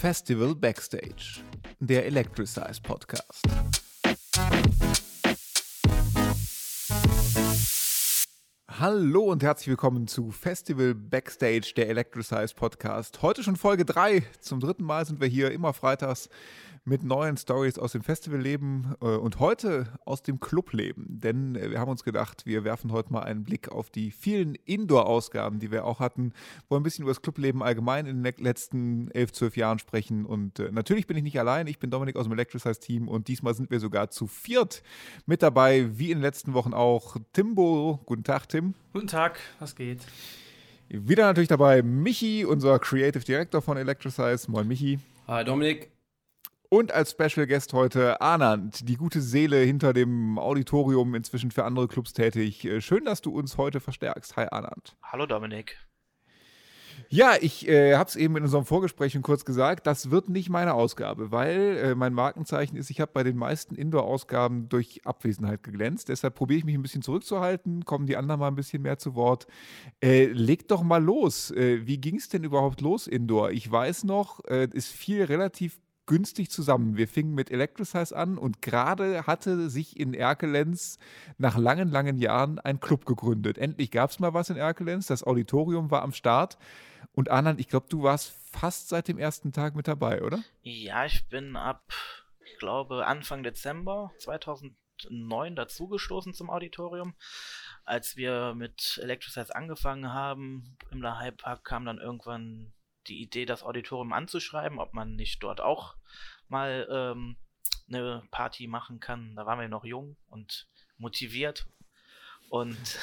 [0.00, 1.42] Festival Backstage,
[1.78, 3.46] der Electricize Podcast.
[8.66, 13.20] Hallo und herzlich willkommen zu Festival Backstage, der Electricize Podcast.
[13.20, 14.22] Heute schon Folge 3.
[14.40, 16.30] Zum dritten Mal sind wir hier immer freitags
[16.84, 21.20] mit neuen Stories aus dem Festivalleben äh, und heute aus dem Clubleben.
[21.20, 24.54] Denn äh, wir haben uns gedacht, wir werfen heute mal einen Blick auf die vielen
[24.54, 26.32] Indoor-Ausgaben, die wir auch hatten,
[26.68, 30.24] wo wir ein bisschen über das Clubleben allgemein in den letzten elf, zwölf Jahren sprechen.
[30.24, 33.54] Und äh, natürlich bin ich nicht allein, ich bin Dominik aus dem Electricize-Team und diesmal
[33.54, 34.82] sind wir sogar zu viert
[35.26, 38.00] mit dabei, wie in den letzten Wochen auch Timbo.
[38.06, 38.74] Guten Tag, Tim.
[38.92, 40.06] Guten Tag, was geht?
[40.88, 44.50] Wieder natürlich dabei Michi, unser Creative Director von Electricize.
[44.50, 44.98] Moin, Michi.
[45.28, 45.99] Hi, Dominik.
[46.72, 51.88] Und als Special Guest heute Anand, die gute Seele hinter dem Auditorium, inzwischen für andere
[51.88, 52.64] Clubs tätig.
[52.64, 54.36] Äh, schön, dass du uns heute verstärkst.
[54.36, 54.96] Hi Anand.
[55.02, 55.76] Hallo Dominik.
[57.08, 60.48] Ja, ich äh, habe es eben in unserem Vorgespräch schon kurz gesagt, das wird nicht
[60.48, 65.64] meine Ausgabe, weil äh, mein Markenzeichen ist, ich habe bei den meisten Indoor-Ausgaben durch Abwesenheit
[65.64, 66.08] geglänzt.
[66.08, 69.16] Deshalb probiere ich mich ein bisschen zurückzuhalten, kommen die anderen mal ein bisschen mehr zu
[69.16, 69.48] Wort.
[70.00, 71.50] Äh, legt doch mal los.
[71.50, 73.50] Äh, wie ging es denn überhaupt los Indoor?
[73.50, 75.80] Ich weiß noch, äh, es fiel relativ
[76.10, 76.96] günstig zusammen.
[76.96, 80.98] Wir fingen mit Electricize an und gerade hatte sich in Erkelenz
[81.38, 83.58] nach langen, langen Jahren ein Club gegründet.
[83.58, 85.06] Endlich gab es mal was in Erkelenz.
[85.06, 86.58] Das Auditorium war am Start.
[87.12, 90.42] Und Anand, ich glaube, du warst fast seit dem ersten Tag mit dabei, oder?
[90.62, 91.92] Ja, ich bin ab,
[92.44, 97.14] ich glaube, Anfang Dezember 2009 dazugestoßen zum Auditorium.
[97.84, 102.72] Als wir mit Electricize angefangen haben im Lahai Park, kam dann irgendwann
[103.06, 105.96] die Idee, das Auditorium anzuschreiben, ob man nicht dort auch
[106.48, 107.36] mal ähm,
[107.88, 109.34] eine Party machen kann.
[109.36, 111.66] Da waren wir noch jung und motiviert
[112.50, 112.76] und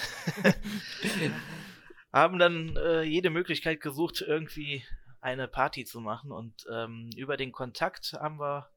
[2.13, 4.85] haben dann äh, jede Möglichkeit gesucht, irgendwie
[5.21, 6.31] eine Party zu machen.
[6.31, 8.69] Und ähm, über den Kontakt haben wir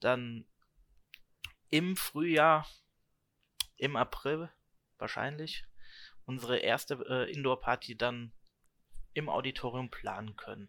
[0.00, 0.46] dann
[1.70, 2.66] im Frühjahr,
[3.76, 4.50] im April
[4.98, 5.64] wahrscheinlich,
[6.24, 8.32] unsere erste äh, Indoor-Party dann
[9.16, 10.68] im Auditorium planen können.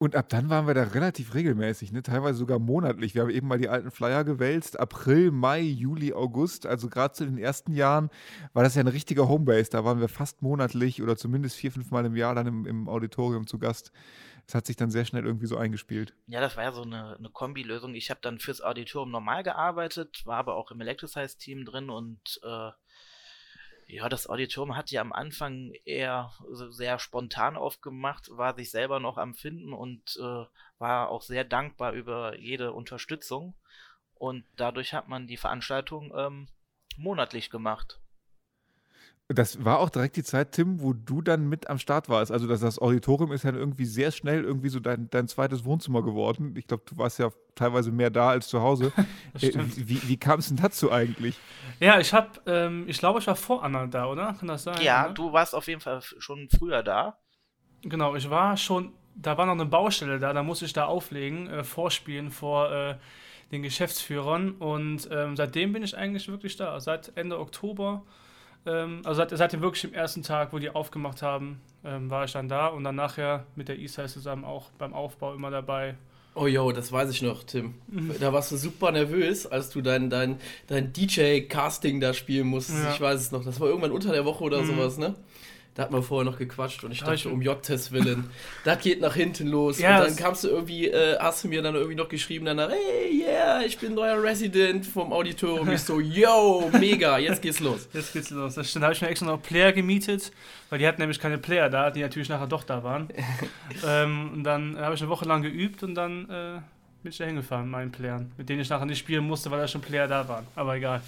[0.00, 2.04] Und ab dann waren wir da relativ regelmäßig, ne?
[2.04, 3.16] teilweise sogar monatlich.
[3.16, 4.78] Wir haben eben mal die alten Flyer gewälzt.
[4.78, 6.66] April, Mai, Juli, August.
[6.66, 8.08] Also gerade zu den ersten Jahren
[8.52, 9.70] war das ja ein richtiger Homebase.
[9.70, 12.88] Da waren wir fast monatlich oder zumindest vier, fünf Mal im Jahr dann im, im
[12.88, 13.90] Auditorium zu Gast.
[14.46, 16.14] Das hat sich dann sehr schnell irgendwie so eingespielt.
[16.28, 17.96] Ja, das war ja so eine, eine Kombilösung.
[17.96, 22.70] Ich habe dann fürs Auditorium normal gearbeitet, war aber auch im Electricize-Team drin und äh,
[23.88, 29.16] ja, das Auditorium hat ja am Anfang eher sehr spontan aufgemacht, war sich selber noch
[29.16, 30.44] am Finden und äh,
[30.78, 33.54] war auch sehr dankbar über jede Unterstützung.
[34.14, 36.48] Und dadurch hat man die Veranstaltung ähm,
[36.98, 37.98] monatlich gemacht.
[39.30, 42.32] Das war auch direkt die Zeit, Tim, wo du dann mit am Start warst.
[42.32, 46.02] Also das, das Auditorium ist ja irgendwie sehr schnell irgendwie so dein, dein zweites Wohnzimmer
[46.02, 46.54] geworden.
[46.56, 48.90] Ich glaube, du warst ja teilweise mehr da als zu Hause.
[49.40, 51.38] äh, wie wie kam es denn dazu eigentlich?
[51.78, 54.32] Ja, ich habe, ähm, ich glaube, ich war vor Anna da, oder?
[54.32, 54.80] Kann das sein?
[54.80, 55.14] Ja, oder?
[55.14, 57.18] du warst auf jeden Fall schon früher da.
[57.82, 61.48] Genau, ich war schon, da war noch eine Baustelle da, da musste ich da auflegen,
[61.48, 62.96] äh, vorspielen vor äh,
[63.52, 64.52] den Geschäftsführern.
[64.52, 66.80] Und ähm, seitdem bin ich eigentlich wirklich da.
[66.80, 68.04] Seit Ende Oktober
[68.66, 72.24] ähm, also seit, seit dem wirklich dem ersten Tag, wo die aufgemacht haben, ähm, war
[72.24, 75.94] ich dann da und dann nachher mit der Eastside zusammen auch beim Aufbau immer dabei.
[76.34, 77.74] Oh yo, das weiß ich noch, Tim.
[77.88, 78.14] Mhm.
[78.20, 82.84] Da warst du super nervös, als du dein, dein, dein DJ-Casting da spielen musstest.
[82.84, 82.92] Ja.
[82.92, 83.44] Ich weiß es noch.
[83.44, 84.66] Das war irgendwann unter der Woche oder mhm.
[84.66, 85.14] sowas, ne?
[85.78, 88.28] Da hat man vorher noch gequatscht und ich dachte, ich um J-Test willen,
[88.64, 89.78] das geht nach hinten los.
[89.78, 92.68] Ja, und dann kamst du irgendwie, äh, hast du mir dann irgendwie noch geschrieben, danach,
[92.68, 95.70] hey, yeah, ich bin neuer Resident vom Auditorium.
[95.70, 97.88] Ich so, yo, mega, jetzt geht's los.
[97.92, 98.56] Jetzt geht's los.
[98.56, 100.32] Das stimmt, da habe ich mir extra noch Player gemietet,
[100.68, 103.06] weil die hatten nämlich keine Player da, die natürlich nachher doch da waren.
[103.86, 106.60] ähm, und dann habe ich eine Woche lang geübt und dann äh,
[107.04, 109.60] bin ich da hingefahren mit meinen Playern, mit denen ich nachher nicht spielen musste, weil
[109.60, 110.44] da schon Player da waren.
[110.56, 111.02] Aber egal.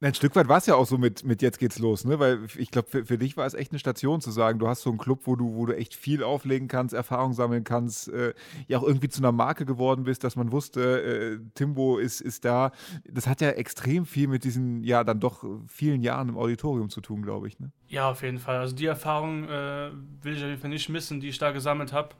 [0.00, 2.20] Ein Stück weit war es ja auch so mit, mit Jetzt geht's los, ne?
[2.20, 4.82] Weil ich glaube, für, für dich war es echt eine Station zu sagen, du hast
[4.82, 8.32] so einen Club, wo du, wo du echt viel auflegen kannst, Erfahrung sammeln kannst, äh,
[8.68, 12.44] ja auch irgendwie zu einer Marke geworden bist, dass man wusste, äh, Timbo ist, ist
[12.44, 12.70] da.
[13.10, 17.00] Das hat ja extrem viel mit diesen, ja, dann doch vielen Jahren im Auditorium zu
[17.00, 17.72] tun, glaube ich, ne?
[17.88, 18.58] Ja, auf jeden Fall.
[18.58, 19.90] Also die Erfahrung äh,
[20.22, 22.10] will ich auf jeden Fall nicht missen, die ich da gesammelt habe.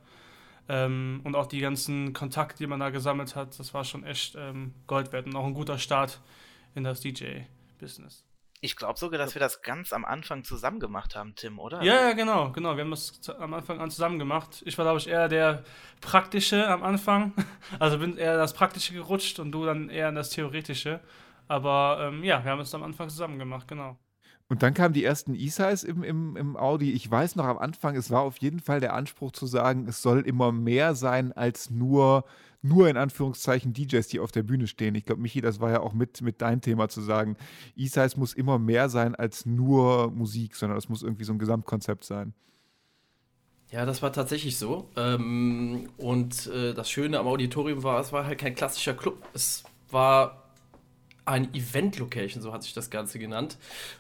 [0.69, 4.36] Ähm, und auch die ganzen Kontakte, die man da gesammelt hat, das war schon echt
[4.36, 6.20] ähm, Gold wert und auch ein guter Start
[6.74, 7.42] in das DJ.
[7.78, 8.25] Business.
[8.60, 11.80] Ich glaube sogar, dass wir das ganz am Anfang zusammen gemacht haben, Tim, oder?
[11.82, 12.76] Ja, ja, genau, genau.
[12.76, 14.62] Wir haben das am Anfang an zusammen gemacht.
[14.66, 15.62] Ich war, glaube ich, eher der
[16.00, 17.32] Praktische am Anfang.
[17.78, 21.00] Also bin eher das Praktische gerutscht und du dann eher in das Theoretische.
[21.46, 23.96] Aber ähm, ja, wir haben es am Anfang zusammen gemacht, genau.
[24.48, 26.92] Und dann kamen die ersten E-Size im, im, im Audi.
[26.92, 30.00] Ich weiß noch am Anfang, es war auf jeden Fall der Anspruch zu sagen, es
[30.00, 32.24] soll immer mehr sein als nur,
[32.62, 34.94] nur in Anführungszeichen DJs, die auf der Bühne stehen.
[34.94, 37.37] Ich glaube, Michi, das war ja auch mit, mit dein Thema zu sagen,
[37.76, 42.05] E-Size muss immer mehr sein als nur Musik, sondern es muss irgendwie so ein Gesamtkonzept
[42.05, 42.34] sein.
[43.70, 44.88] Ja, das war tatsächlich so.
[44.96, 49.22] Ähm, und äh, das Schöne am Auditorium war, es war halt kein klassischer Club.
[49.34, 50.49] Es war
[51.26, 53.58] ein Event-Location, so hat sich das Ganze genannt.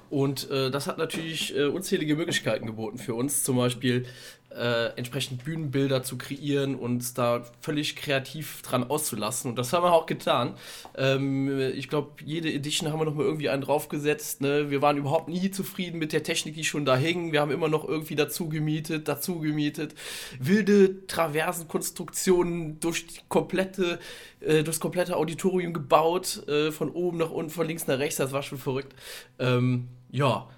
[0.08, 3.44] Und äh, das hat natürlich äh, unzählige Möglichkeiten geboten für uns.
[3.44, 4.06] Zum Beispiel
[4.50, 9.50] äh, entsprechend Bühnenbilder zu kreieren und da völlig kreativ dran auszulassen.
[9.50, 10.54] Und das haben wir auch getan.
[10.96, 14.40] Ähm, ich glaube, jede Edition haben wir noch mal irgendwie einen draufgesetzt.
[14.40, 14.70] Ne?
[14.70, 17.32] Wir waren überhaupt nie zufrieden mit der Technik, die schon da hing.
[17.32, 19.94] Wir haben immer noch irgendwie dazu gemietet, dazu gemietet.
[20.38, 23.98] Wilde Traversenkonstruktionen durch die komplette,
[24.40, 28.16] äh, durchs komplette Auditorium gebaut, äh, von oben nach unten, von links nach rechts.
[28.16, 28.94] Das war schon verrückt.
[29.38, 30.48] Ähm, ja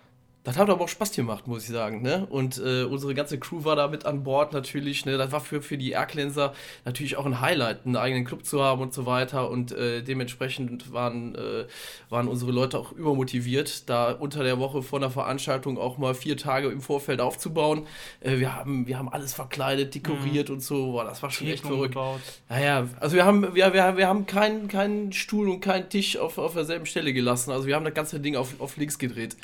[0.43, 2.01] das hat aber auch Spaß gemacht, muss ich sagen.
[2.01, 2.27] Ne?
[2.31, 5.05] Und äh, unsere ganze Crew war da mit an Bord natürlich.
[5.05, 5.19] Ne?
[5.19, 6.55] Das war für, für die Aircleanser
[6.87, 9.51] natürlich auch ein Highlight, einen eigenen Club zu haben und so weiter.
[9.51, 11.67] Und äh, dementsprechend waren, äh,
[12.09, 16.39] waren unsere Leute auch übermotiviert, da unter der Woche vor einer Veranstaltung auch mal vier
[16.39, 17.87] Tage im Vorfeld aufzubauen.
[18.21, 20.55] Äh, wir, haben, wir haben alles verkleidet, dekoriert mhm.
[20.55, 20.93] und so.
[20.93, 21.93] Boah, das war schon echt verrückt.
[21.93, 22.21] Gebaut.
[22.49, 26.39] Naja, also wir haben, wir, wir, wir haben keinen keinen Stuhl und keinen Tisch auf,
[26.39, 27.51] auf derselben Stelle gelassen.
[27.51, 29.37] Also wir haben das ganze Ding auf, auf links gedreht.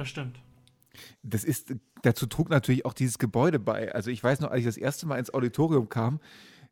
[0.00, 0.40] Das stimmt.
[1.22, 3.94] Das ist, dazu trug natürlich auch dieses Gebäude bei.
[3.94, 6.20] Also ich weiß noch, als ich das erste Mal ins Auditorium kam,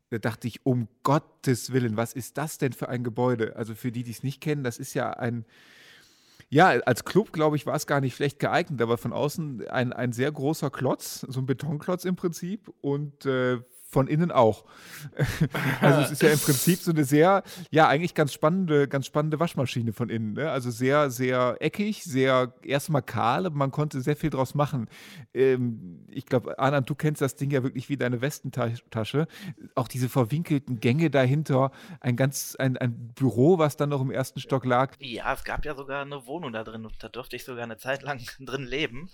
[0.09, 3.55] da dachte ich, um Gottes Willen, was ist das denn für ein Gebäude?
[3.55, 5.45] Also für die, die es nicht kennen, das ist ja ein,
[6.49, 9.93] ja, als Club, glaube ich, war es gar nicht schlecht geeignet, aber von außen ein,
[9.93, 14.65] ein sehr großer Klotz, so ein Betonklotz im Prinzip und äh, von innen auch.
[15.81, 19.39] also es ist ja im Prinzip so eine sehr, ja, eigentlich ganz spannende, ganz spannende
[19.39, 20.33] Waschmaschine von innen.
[20.33, 20.49] Ne?
[20.51, 24.87] Also sehr, sehr eckig, sehr erstmal kahl, aber man konnte sehr viel draus machen.
[25.33, 29.27] Ähm, ich glaube, Anand, du kennst das Ding ja wirklich wie deine Westentasche.
[29.73, 34.39] Auch diese verwinkelten Gänge dahinter, ein ganz, ein, ein Büro, was dann noch im ersten
[34.39, 34.95] Stock lag.
[34.99, 37.77] Ja, es gab ja sogar eine Wohnung da drin und da durfte ich sogar eine
[37.77, 39.09] Zeit lang drin leben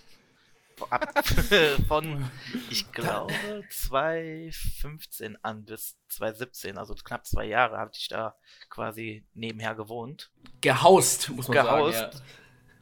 [0.90, 1.26] ab
[1.88, 2.30] von,
[2.70, 3.32] ich glaube,
[3.70, 8.36] 2015 an bis 2017, also knapp zwei Jahre, habe ich da
[8.68, 10.30] quasi nebenher gewohnt.
[10.60, 11.98] Gehaust, muss man Gehaust.
[11.98, 12.16] sagen.
[12.16, 12.22] Ja.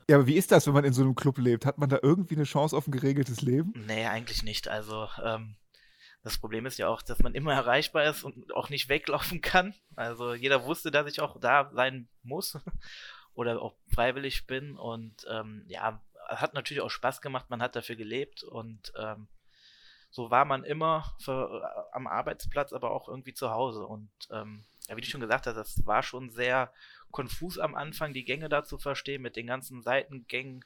[0.08, 1.64] Ja, aber wie ist das, wenn man in so einem Club lebt?
[1.64, 3.72] Hat man da irgendwie eine Chance auf ein geregeltes Leben?
[3.86, 4.68] Nee, eigentlich nicht.
[4.68, 5.56] Also, ähm,
[6.22, 9.74] das Problem ist ja auch, dass man immer erreichbar ist und auch nicht weglaufen kann.
[9.96, 12.58] Also, jeder wusste, dass ich auch da sein muss
[13.34, 14.76] oder auch freiwillig bin.
[14.76, 19.28] Und ähm, ja, hat natürlich auch Spaß gemacht, man hat dafür gelebt und ähm,
[20.10, 23.84] so war man immer für, äh, am Arbeitsplatz, aber auch irgendwie zu Hause.
[23.84, 26.72] Und ähm, ja, wie du schon gesagt hast, das war schon sehr
[27.10, 30.64] konfus am Anfang, die Gänge da zu verstehen, mit den ganzen Seitengängen.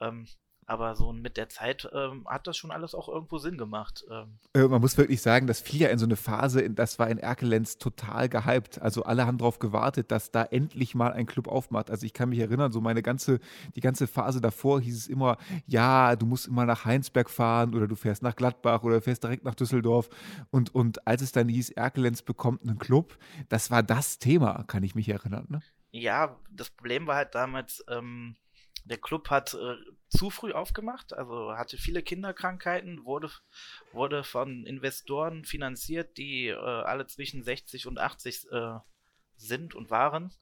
[0.00, 0.26] Ähm,
[0.70, 4.04] aber so mit der Zeit ähm, hat das schon alles auch irgendwo Sinn gemacht.
[4.08, 4.38] Ähm.
[4.54, 7.18] Äh, man muss wirklich sagen, das fiel ja in so eine Phase, das war in
[7.18, 8.80] Erkelenz total gehypt.
[8.80, 11.90] Also alle haben darauf gewartet, dass da endlich mal ein Club aufmacht.
[11.90, 13.40] Also ich kann mich erinnern, so meine ganze,
[13.74, 17.88] die ganze Phase davor hieß es immer, ja, du musst immer nach Heinsberg fahren oder
[17.88, 20.08] du fährst nach Gladbach oder fährst direkt nach Düsseldorf.
[20.52, 23.18] Und, und als es dann hieß, Erkelenz bekommt einen Club,
[23.48, 25.46] das war das Thema, kann ich mich erinnern.
[25.48, 25.62] Ne?
[25.90, 28.36] Ja, das Problem war halt damals, ähm,
[28.84, 29.76] der Club hat äh,
[30.08, 33.30] zu früh aufgemacht, also hatte viele Kinderkrankheiten, wurde,
[33.92, 38.78] wurde von Investoren finanziert, die äh, alle zwischen 60 und 80 äh,
[39.36, 40.32] sind und waren.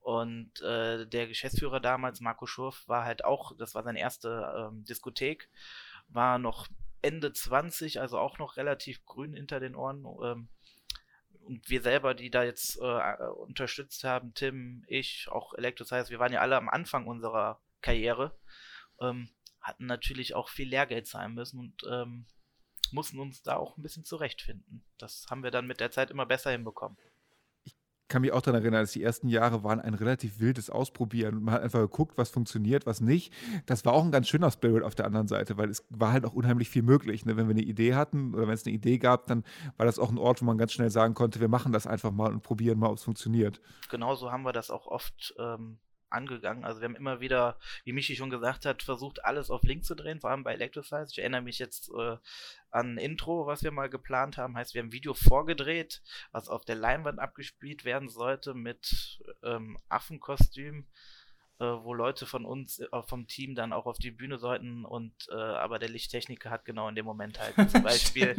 [0.00, 4.84] Und äh, der Geschäftsführer damals, Marco Schurf, war halt auch, das war seine erste ähm,
[4.84, 5.50] Diskothek,
[6.08, 6.68] war noch
[7.02, 10.06] Ende 20, also auch noch relativ grün hinter den Ohren.
[10.22, 10.48] Ähm,
[11.42, 16.32] und wir selber, die da jetzt äh, unterstützt haben, Tim, ich, auch Electrosize, wir waren
[16.32, 18.38] ja alle am Anfang unserer Karriere,
[19.00, 19.28] ähm,
[19.60, 22.26] hatten natürlich auch viel Lehrgeld zahlen müssen und ähm,
[22.92, 24.84] mussten uns da auch ein bisschen zurechtfinden.
[24.98, 26.98] Das haben wir dann mit der Zeit immer besser hinbekommen.
[27.62, 27.76] Ich
[28.08, 31.44] kann mich auch daran erinnern, dass die ersten Jahre waren ein relativ wildes Ausprobieren.
[31.44, 33.32] Man hat einfach geguckt, was funktioniert, was nicht.
[33.66, 36.24] Das war auch ein ganz schöner Spirit auf der anderen Seite, weil es war halt
[36.24, 37.24] auch unheimlich viel möglich.
[37.24, 37.36] Ne?
[37.36, 39.44] Wenn wir eine Idee hatten oder wenn es eine Idee gab, dann
[39.76, 42.10] war das auch ein Ort, wo man ganz schnell sagen konnte, wir machen das einfach
[42.10, 43.60] mal und probieren mal, ob es funktioniert.
[43.90, 45.78] Genauso haben wir das auch oft ähm,
[46.10, 46.64] angegangen.
[46.64, 49.94] Also wir haben immer wieder, wie Michi schon gesagt hat, versucht alles auf Link zu
[49.94, 51.10] drehen, vor allem bei Electrosize.
[51.10, 52.16] Ich erinnere mich jetzt äh,
[52.70, 54.56] an ein Intro, was wir mal geplant haben.
[54.56, 56.02] Heißt, wir haben ein Video vorgedreht,
[56.32, 60.86] was auf der Leinwand abgespielt werden sollte mit ähm, Affenkostüm.
[61.60, 65.12] Äh, wo Leute von uns äh, vom Team dann auch auf die Bühne sollten und
[65.30, 68.34] äh, aber der Lichttechniker hat genau in dem Moment halt zum Beispiel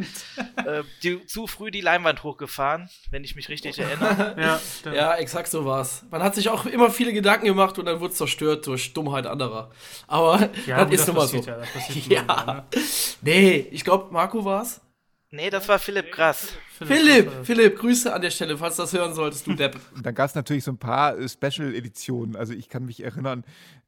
[0.56, 4.36] äh, die, zu früh die Leinwand hochgefahren, wenn ich mich richtig erinnere.
[4.84, 6.04] ja, ja, exakt so war's.
[6.10, 9.26] Man hat sich auch immer viele Gedanken gemacht und dann wurde es zerstört durch Dummheit
[9.26, 9.70] anderer.
[10.06, 11.38] Aber ja, das ist nun mal so.
[11.38, 11.62] Ja,
[12.08, 12.22] ja.
[12.24, 12.64] Mal, ne?
[13.22, 14.81] Nee, ich glaube, Marco war's.
[15.34, 16.52] Nee, das war Philipp Krass.
[16.68, 19.80] Philipp, Philipp, Grüße an der Stelle, falls du das hören solltest, du Depp.
[20.02, 22.36] Dann gab es natürlich so ein paar äh, Special-Editionen.
[22.36, 23.42] Also ich kann mich erinnern,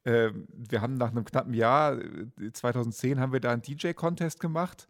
[0.04, 1.98] äh, wir haben nach einem knappen Jahr,
[2.50, 4.88] 2010, äh, haben wir da einen DJ-Contest gemacht.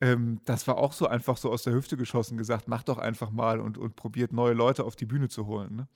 [0.00, 3.30] Ähm, das war auch so einfach so aus der Hüfte geschossen gesagt, mach doch einfach
[3.30, 5.76] mal und, und probiert neue Leute auf die Bühne zu holen.
[5.76, 5.88] Ne?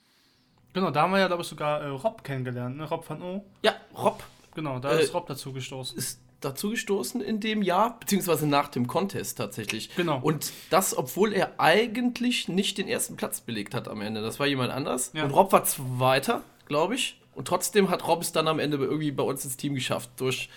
[0.75, 2.85] Genau, da haben wir ja, glaube ich, sogar äh, Rob kennengelernt, ne?
[2.85, 3.47] Rob van O.
[3.63, 4.23] Ja, Rob.
[4.55, 5.97] Genau, da ist Rob dazu gestoßen.
[5.97, 9.95] Ist dazugestoßen in dem Jahr, beziehungsweise nach dem Contest tatsächlich.
[9.97, 10.21] Genau.
[10.21, 14.23] Und das, obwohl er eigentlich nicht den ersten Platz belegt hat am Ende.
[14.23, 15.11] Das war jemand anders.
[15.15, 15.25] Ja.
[15.25, 17.21] Und Rob war Zweiter, glaube ich.
[17.35, 20.11] Und trotzdem hat Rob es dann am Ende irgendwie bei uns ins Team geschafft.
[20.17, 20.49] Durch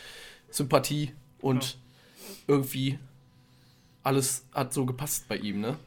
[0.50, 2.36] Sympathie und ja.
[2.48, 3.00] irgendwie
[4.04, 5.78] alles hat so gepasst bei ihm, ne?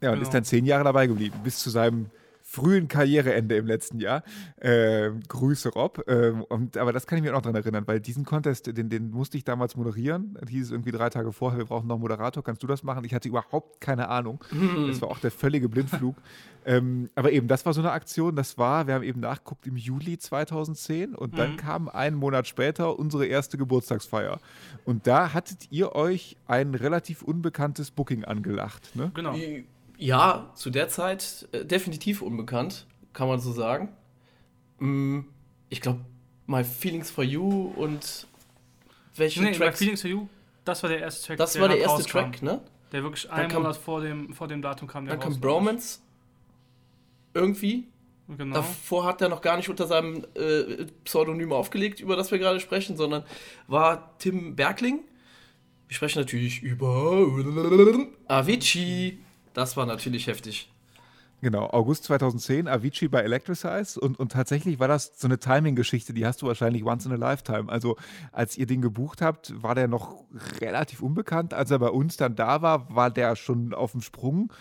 [0.00, 0.22] Ja, und genau.
[0.22, 2.10] ist dann zehn Jahre dabei geblieben, bis zu seinem
[2.58, 4.22] frühen Karriereende im letzten Jahr.
[4.56, 6.02] Äh, Grüße, Rob.
[6.08, 8.88] Äh, und, aber das kann ich mir auch noch daran erinnern, weil diesen Contest, den,
[8.88, 10.36] den musste ich damals moderieren.
[10.40, 12.82] Das hieß es irgendwie drei Tage vorher, wir brauchen noch einen Moderator, kannst du das
[12.82, 13.04] machen?
[13.04, 14.42] Ich hatte überhaupt keine Ahnung.
[14.50, 14.88] Mhm.
[14.88, 16.16] Das war auch der völlige Blindflug.
[16.66, 19.76] ähm, aber eben, das war so eine Aktion, das war, wir haben eben nachgeguckt, im
[19.76, 21.36] Juli 2010 und mhm.
[21.36, 24.40] dann kam einen Monat später unsere erste Geburtstagsfeier.
[24.84, 28.96] Und da hattet ihr euch ein relativ unbekanntes Booking angelacht.
[28.96, 29.12] Ne?
[29.14, 29.36] Genau.
[29.98, 33.88] Ja, zu der Zeit äh, definitiv unbekannt, kann man so sagen.
[34.78, 35.20] Mm,
[35.68, 36.00] ich glaube,
[36.46, 38.28] My Feelings for You und
[39.16, 39.80] welche nee, Tracks?
[39.80, 40.28] My Feelings for You,
[40.64, 41.38] das war der erste Track.
[41.38, 42.10] Das war der erste rauskam.
[42.10, 42.60] Track, ne?
[42.92, 45.04] Der wirklich einen Monat vor dem, vor dem Datum kam.
[45.04, 45.98] Der dann kam Bromance.
[47.34, 47.88] Irgendwie.
[48.28, 48.54] Genau.
[48.56, 52.60] Davor hat er noch gar nicht unter seinem äh, Pseudonym aufgelegt, über das wir gerade
[52.60, 53.24] sprechen, sondern
[53.66, 55.00] war Tim Bergling.
[55.88, 57.26] Wir sprechen natürlich über
[58.28, 59.18] Avicii.
[59.58, 60.70] Das war natürlich heftig.
[61.42, 66.24] Genau, August 2010, Avicii bei Electricize und, und tatsächlich war das so eine Timing-Geschichte, die
[66.24, 67.68] hast du wahrscheinlich once in a lifetime.
[67.68, 67.96] Also
[68.30, 70.22] als ihr den gebucht habt, war der noch
[70.60, 71.54] relativ unbekannt.
[71.54, 74.52] Als er bei uns dann da war, war der schon auf dem Sprung.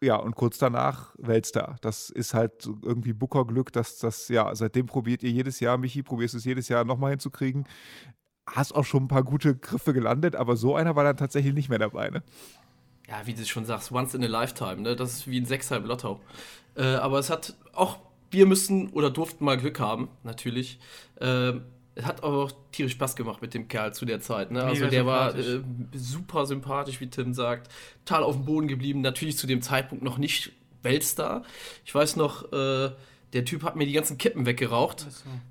[0.00, 1.76] Ja, und kurz danach Weltstar.
[1.80, 6.34] Das ist halt irgendwie Booker-Glück, dass das, ja, seitdem probiert ihr jedes Jahr, Michi, probierst
[6.34, 7.68] es jedes Jahr nochmal hinzukriegen.
[8.46, 11.68] Hast auch schon ein paar gute Griffe gelandet, aber so einer war dann tatsächlich nicht
[11.68, 12.24] mehr dabei, ne?
[13.08, 14.96] Ja, wie du schon sagst, once in a lifetime, ne?
[14.96, 16.20] Das ist wie ein Sechser im Lotto.
[16.76, 17.98] Äh, aber es hat auch,
[18.30, 20.78] wir müssen oder durften mal Glück haben, natürlich.
[21.20, 21.52] Äh,
[21.96, 24.50] es hat aber auch tierisch Spaß gemacht mit dem Kerl zu der Zeit.
[24.50, 24.64] Ne?
[24.64, 25.60] Also der war äh,
[25.94, 27.70] super sympathisch, wie Tim sagt.
[28.04, 29.00] Total auf dem Boden geblieben.
[29.00, 31.44] Natürlich zu dem Zeitpunkt noch nicht Weltstar.
[31.84, 32.90] Ich weiß noch, äh,
[33.32, 35.06] der Typ hat mir die ganzen Kippen weggeraucht.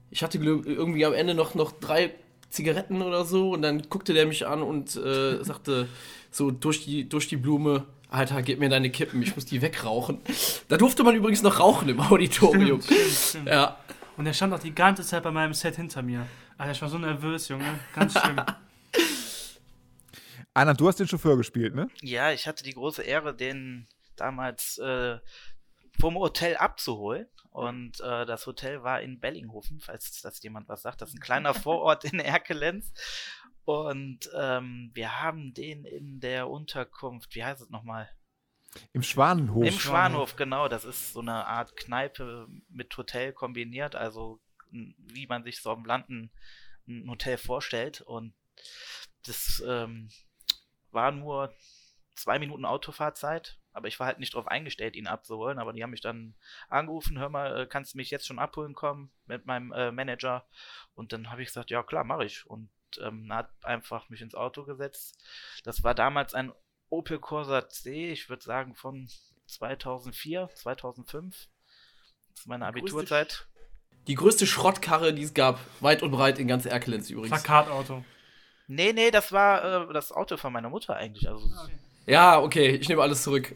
[0.10, 2.14] Ich hatte irgendwie am Ende noch, noch drei
[2.54, 5.88] Zigaretten oder so und dann guckte der mich an und äh, sagte
[6.30, 10.20] so durch die, durch die Blume, Alter, gib mir deine Kippen, ich muss die wegrauchen.
[10.68, 12.82] Da durfte man übrigens noch rauchen im Auditorium.
[12.82, 13.48] Stimmt, stimmt, stimmt.
[13.48, 13.78] Ja.
[14.18, 16.28] Und er stand auch die ganze Zeit bei meinem Set hinter mir.
[16.58, 17.80] Alter, ich war so nervös, Junge.
[17.96, 18.40] Ganz schlimm.
[20.54, 21.88] Anna, du hast den Chauffeur gespielt, ne?
[22.02, 25.18] Ja, ich hatte die große Ehre, den damals äh,
[26.00, 27.28] vom Hotel abzuholen.
[27.50, 31.02] Und äh, das Hotel war in Bellinghofen, falls das jemand was sagt.
[31.02, 32.92] Das ist ein kleiner Vorort in Erkelenz.
[33.66, 38.10] Und ähm, wir haben den in der Unterkunft, wie heißt es nochmal?
[38.92, 39.66] Im Schwanenhof.
[39.66, 40.68] Im Schwanenhof, genau.
[40.68, 45.86] Das ist so eine Art Kneipe mit Hotel kombiniert, also wie man sich so am
[45.86, 46.32] Land ein,
[46.88, 48.02] ein Hotel vorstellt.
[48.02, 48.34] Und
[49.26, 50.10] das ähm,
[50.92, 51.54] war nur
[52.16, 55.60] zwei Minuten Autofahrzeit aber ich war halt nicht darauf eingestellt, ihn abzuholen.
[55.60, 56.36] Aber die haben mich dann
[56.70, 60.46] angerufen, hör mal, äh, kannst du mich jetzt schon abholen kommen mit meinem äh, Manager?
[60.94, 62.46] Und dann habe ich gesagt, ja klar, mache ich.
[62.46, 62.70] Und
[63.02, 65.18] ähm, hat einfach mich ins Auto gesetzt.
[65.64, 66.54] Das war damals ein
[66.90, 69.10] Opel Corsa C, ich würde sagen von
[69.48, 71.50] 2004, 2005.
[72.30, 73.48] Das ist meine Abiturzeit.
[74.08, 77.42] Die größte Schrottkarre, die es gab, weit und breit in ganz Erkelenz übrigens.
[77.42, 78.04] Plakatauto.
[78.68, 81.28] Nee, nee, das war äh, das Auto von meiner Mutter eigentlich.
[81.28, 81.74] Also, okay.
[82.06, 83.56] Ja, okay, ich nehme alles zurück.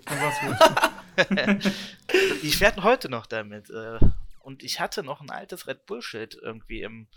[2.42, 3.70] die fährt heute noch damit.
[3.70, 4.00] Äh,
[4.42, 7.08] und ich hatte noch ein altes Red Bull-Schild irgendwie im,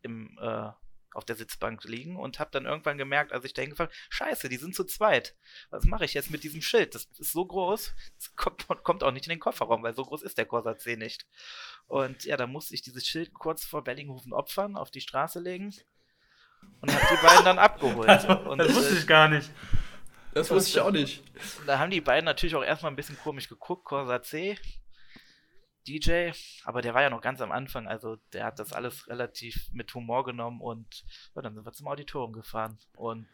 [0.00, 0.70] im, äh,
[1.12, 4.56] auf der Sitzbank liegen und habe dann irgendwann gemerkt, als ich da hingefahren scheiße, die
[4.56, 5.34] sind zu zweit.
[5.70, 6.94] Was mache ich jetzt mit diesem Schild?
[6.94, 10.22] Das ist so groß, das kommt, kommt, auch nicht in den Kofferraum, weil so groß
[10.22, 11.26] ist der Corsa C nicht.
[11.86, 15.74] Und ja, da musste ich dieses Schild kurz vor Bellinghofen opfern, auf die Straße legen
[16.80, 18.24] und habe die beiden dann abgeholt.
[18.46, 19.50] Und, das wusste ich gar nicht.
[20.38, 21.22] Das wusste ich auch nicht.
[21.66, 24.56] Da haben die beiden natürlich auch erstmal ein bisschen komisch geguckt, Corsa C.
[25.86, 26.30] DJ,
[26.64, 29.94] aber der war ja noch ganz am Anfang, also der hat das alles relativ mit
[29.94, 31.04] Humor genommen und
[31.34, 33.26] ja, dann sind wir zum Auditorium gefahren und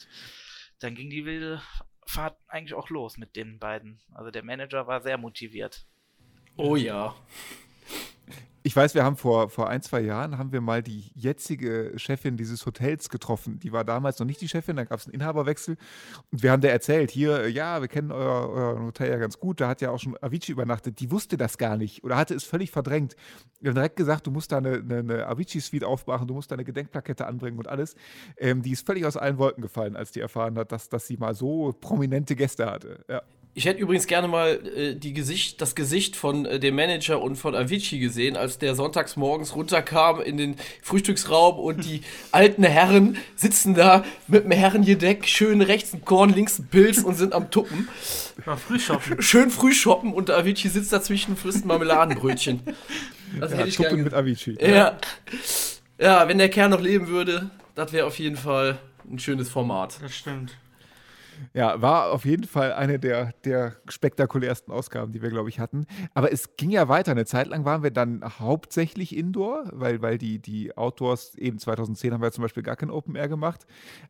[0.79, 1.61] dann ging die wilde
[2.07, 4.01] Fahrt eigentlich auch los mit den beiden.
[4.13, 5.87] Also der Manager war sehr motiviert.
[6.57, 7.17] Oh ja.
[8.67, 12.39] Ich weiß, wir haben vor, vor ein, zwei Jahren haben wir mal die jetzige Chefin
[12.39, 13.59] dieses Hotels getroffen.
[13.59, 15.77] Die war damals noch nicht die Chefin, dann gab es einen Inhaberwechsel.
[16.33, 19.61] Und wir haben der erzählt, hier, ja, wir kennen euer, euer, Hotel ja ganz gut,
[19.61, 20.99] da hat ja auch schon Avicii übernachtet.
[21.01, 23.17] Die wusste das gar nicht oder hatte es völlig verdrängt.
[23.61, 26.55] Wir haben direkt gesagt, du musst da eine, eine, eine Avicii-Suite aufmachen, du musst da
[26.55, 27.97] eine Gedenkplakette anbringen und alles.
[28.39, 31.19] Ähm, die ist völlig aus allen Wolken gefallen, als die erfahren hat, dass, dass sie
[31.19, 33.05] mal so prominente Gäste hatte.
[33.11, 33.21] Ja.
[33.57, 37.37] Ich hätte übrigens gerne mal äh, die Gesicht, das Gesicht von äh, dem Manager und
[37.37, 43.17] von Avicii gesehen, als der sonntags morgens runterkam in den Frühstücksraum und die alten Herren
[43.37, 47.53] sitzen da mit dem Herrengedeck, schön rechts ein Korn, links ein Pilz und sind am
[47.53, 47.89] Tuppen.
[48.45, 49.23] Ja, frühshoppen.
[49.23, 52.61] Schön frühshoppen und Avicii sitzt dazwischen und frisst Marmeladenbrötchen.
[53.39, 54.59] Das ja, hätte ich Tuppen mit Avicii.
[54.61, 54.99] Ja.
[55.99, 59.99] ja, wenn der Kerl noch leben würde, das wäre auf jeden Fall ein schönes Format.
[60.03, 60.57] Das stimmt.
[61.53, 65.87] Ja, war auf jeden Fall eine der, der spektakulärsten Ausgaben, die wir, glaube ich, hatten.
[66.15, 67.13] Aber es ging ja weiter.
[67.13, 72.13] Eine Zeit lang waren wir dann hauptsächlich Indoor, weil, weil die, die Outdoors, eben 2010
[72.13, 73.67] haben wir zum Beispiel gar kein Open Air gemacht.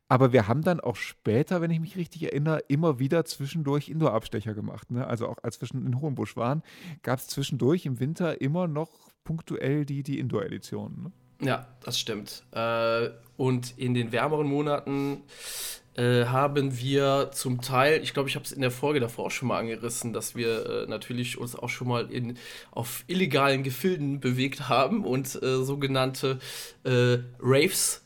[0.08, 4.54] Aber wir haben dann auch später, wenn ich mich richtig erinnere, immer wieder zwischendurch Indoor-Abstecher
[4.54, 4.90] gemacht.
[4.90, 5.06] Ne?
[5.06, 6.62] Also auch als wir schon in Hohenbusch waren,
[7.02, 8.90] gab es zwischendurch im Winter immer noch
[9.24, 11.02] punktuell die, die Indoor-Editionen.
[11.04, 11.12] Ne?
[11.40, 12.44] Ja, das stimmt.
[12.52, 15.22] Äh, und in den wärmeren Monaten
[15.96, 19.30] äh, haben wir zum Teil, ich glaube, ich habe es in der Folge davor auch
[19.30, 22.36] schon mal angerissen, dass wir äh, natürlich uns auch schon mal in,
[22.72, 26.38] auf illegalen Gefilden bewegt haben und äh, sogenannte
[26.84, 28.04] äh, Raves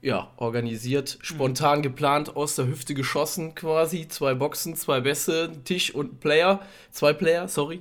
[0.00, 4.06] ja, organisiert, spontan geplant, aus der Hüfte geschossen quasi.
[4.06, 6.60] Zwei Boxen, zwei Bässe, Tisch und Player,
[6.92, 7.80] zwei Player, sorry.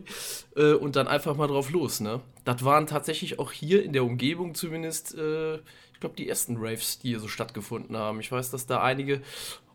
[0.55, 2.21] Äh, und dann einfach mal drauf los, ne?
[2.43, 5.59] Das waren tatsächlich auch hier in der Umgebung zumindest äh,
[5.97, 8.19] ich glaube, die ersten Raves, die hier so stattgefunden haben.
[8.19, 9.19] Ich weiß, dass da einige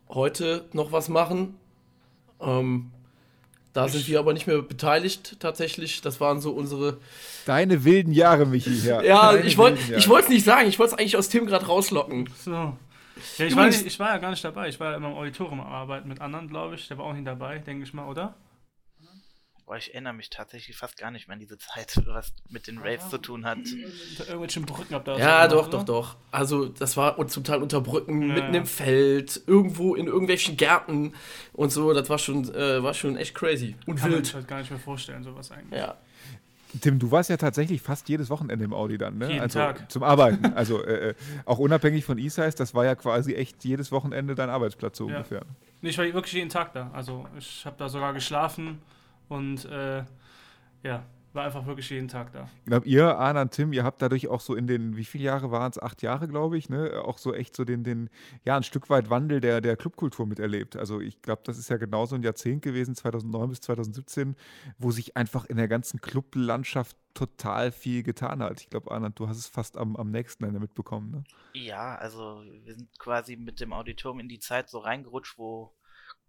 [0.09, 1.57] heute noch was machen.
[2.41, 2.93] Ähm,
[3.73, 6.00] da sind wir aber nicht mehr beteiligt tatsächlich.
[6.00, 6.99] Das waren so unsere.
[7.45, 8.87] Deine wilden Jahre, Michi.
[8.87, 10.69] Ja, ja ich wollte es nicht sagen.
[10.69, 12.31] Ich wollte es eigentlich aus Tim gerade rauslocken.
[12.38, 12.52] So.
[12.52, 12.76] Ja,
[13.38, 14.69] ich, war nicht, ich war ja gar nicht dabei.
[14.69, 16.87] Ich war ja immer im Auditorium arbeiten mit anderen, glaube ich.
[16.87, 18.37] Der war auch nicht dabei, denke ich mal, oder?
[19.66, 22.79] Boah, ich erinnere mich tatsächlich fast gar nicht mehr an diese Zeit, was mit den
[22.79, 23.59] Raves zu tun hat.
[23.59, 26.16] Unter irgendwelchen Brücken habt ihr Ja, doch, doch, doch.
[26.31, 28.61] Also, das war und zum Teil unter Brücken, ja, mitten ja.
[28.61, 31.14] im Feld, irgendwo in irgendwelchen Gärten
[31.53, 31.92] und so.
[31.92, 33.77] Das war schon, äh, war schon echt crazy.
[33.87, 34.27] Und Kann wild.
[34.27, 35.81] sich halt gar nicht mehr vorstellen, sowas eigentlich.
[35.81, 35.96] Ja.
[36.81, 39.29] Tim, du warst ja tatsächlich fast jedes Wochenende im Audi dann, ne?
[39.29, 39.90] Jeden also Tag.
[39.92, 40.46] zum Arbeiten.
[40.55, 44.48] Also äh, äh auch unabhängig von E-Size, das war ja quasi echt jedes Wochenende dein
[44.48, 45.16] Arbeitsplatz so ja.
[45.16, 45.42] ungefähr.
[45.83, 46.90] Nee, ich war wirklich jeden Tag da.
[46.94, 48.81] Also ich habe da sogar geschlafen
[49.28, 50.04] und äh,
[50.82, 52.48] ja, war einfach wirklich jeden Tag da.
[52.58, 55.24] Ich glaube, ihr, Arne und Tim, ihr habt dadurch auch so in den, wie viele
[55.24, 55.80] Jahre waren es?
[55.80, 57.02] Acht Jahre, glaube ich, ne?
[57.04, 58.11] Auch so echt so den, den,
[58.44, 60.76] ja, ein Stück weit Wandel der, der Clubkultur miterlebt.
[60.76, 64.37] Also ich glaube, das ist ja genauso ein Jahrzehnt gewesen, 2009 bis 2017,
[64.78, 68.61] wo sich einfach in der ganzen Clublandschaft total viel getan hat.
[68.61, 71.24] Ich glaube, Arne, du hast es fast am, am nächsten Ende mitbekommen, ne?
[71.54, 75.72] Ja, also wir sind quasi mit dem Auditorium in die Zeit so reingerutscht, wo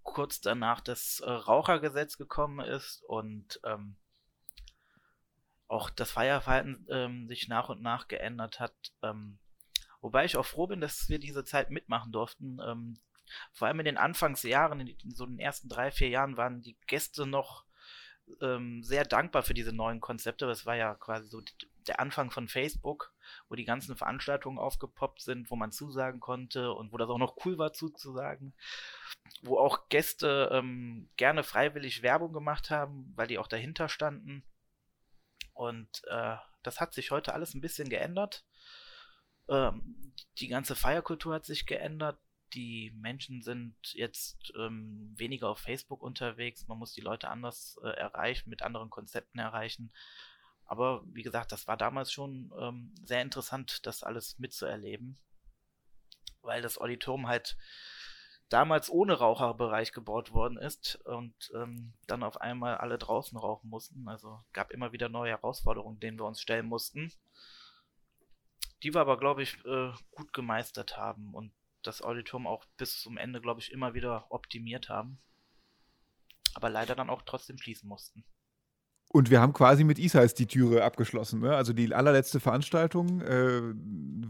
[0.03, 3.95] kurz danach das äh, Rauchergesetz gekommen ist und ähm,
[5.67, 8.75] auch das Feierverhalten ähm, sich nach und nach geändert hat.
[9.01, 9.39] Ähm,
[10.01, 12.59] wobei ich auch froh bin, dass wir diese Zeit mitmachen durften.
[12.65, 12.99] Ähm,
[13.51, 16.77] vor allem in den Anfangsjahren, in, in, so den ersten drei, vier Jahren, waren die
[16.87, 17.65] Gäste noch
[18.41, 20.45] ähm, sehr dankbar für diese neuen Konzepte.
[20.45, 21.41] Das war ja quasi so
[21.87, 23.13] der Anfang von Facebook,
[23.49, 27.37] wo die ganzen Veranstaltungen aufgepoppt sind, wo man zusagen konnte und wo das auch noch
[27.45, 28.53] cool war zuzusagen,
[29.41, 34.43] wo auch Gäste ähm, gerne freiwillig Werbung gemacht haben, weil die auch dahinter standen.
[35.53, 38.43] Und äh, das hat sich heute alles ein bisschen geändert.
[39.47, 42.19] Ähm, die ganze Feierkultur hat sich geändert.
[42.53, 46.67] Die Menschen sind jetzt ähm, weniger auf Facebook unterwegs.
[46.67, 49.91] Man muss die Leute anders äh, erreichen, mit anderen Konzepten erreichen.
[50.65, 55.17] Aber wie gesagt, das war damals schon ähm, sehr interessant, das alles mitzuerleben,
[56.41, 57.57] weil das Auditorium halt
[58.49, 64.07] damals ohne Raucherbereich gebaut worden ist und ähm, dann auf einmal alle draußen rauchen mussten.
[64.07, 67.11] Also gab immer wieder neue Herausforderungen, denen wir uns stellen mussten.
[68.83, 73.17] Die wir aber, glaube ich, äh, gut gemeistert haben und das Auditorium auch bis zum
[73.17, 75.19] Ende, glaube ich, immer wieder optimiert haben.
[76.53, 78.23] Aber leider dann auch trotzdem schließen mussten.
[79.13, 81.41] Und wir haben quasi mit Isais die Türe abgeschlossen.
[81.41, 81.55] Ne?
[81.55, 83.61] Also die allerletzte Veranstaltung äh,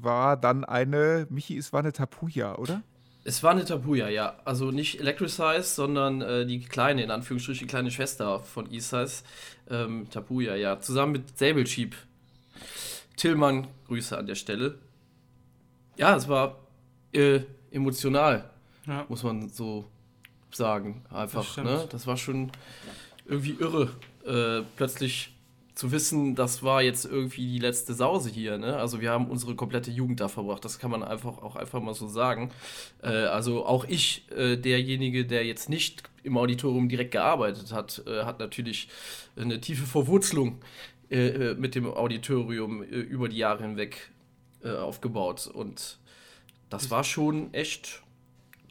[0.01, 2.83] war dann eine, Michi, es war eine Tapuja, oder?
[3.23, 4.35] Es war eine Tapuja, ja.
[4.43, 9.23] Also nicht Electricize, sondern äh, die kleine, in Anführungsstrichen, kleine Schwester von E-Size.
[9.69, 10.81] Ähm, Tapuja, ja.
[10.81, 11.95] Zusammen mit Sheep.
[13.15, 14.79] Tillmann, Grüße an der Stelle.
[15.95, 16.57] Ja, es war
[17.13, 17.39] äh,
[17.71, 18.49] emotional,
[18.85, 19.05] ja.
[19.07, 19.85] muss man so
[20.51, 21.05] sagen.
[21.09, 21.87] Einfach, das, ne?
[21.89, 22.51] das war schon
[23.25, 23.91] irgendwie irre.
[24.25, 25.33] Äh, plötzlich
[25.75, 28.57] zu wissen, das war jetzt irgendwie die letzte Sause hier.
[28.57, 28.77] Ne?
[28.77, 30.63] Also wir haben unsere komplette Jugend da verbracht.
[30.63, 32.51] Das kann man einfach auch einfach mal so sagen.
[33.01, 38.23] Äh, also auch ich, äh, derjenige, der jetzt nicht im Auditorium direkt gearbeitet hat, äh,
[38.23, 38.87] hat natürlich
[39.35, 40.61] eine tiefe Verwurzelung
[41.09, 44.09] äh, äh, mit dem Auditorium über die Jahre hinweg
[44.63, 45.47] aufgebaut.
[45.47, 45.97] Und
[46.69, 48.02] das war schon echt